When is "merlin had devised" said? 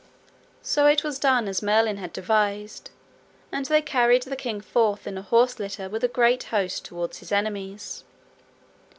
1.61-2.89